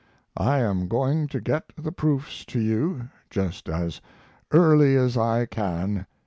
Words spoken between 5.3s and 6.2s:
can.